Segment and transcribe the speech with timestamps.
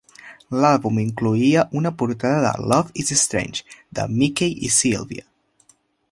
[0.61, 5.29] L'àlbum incloïa una portada del "Love Is Strange" de Mickey i Sylvia.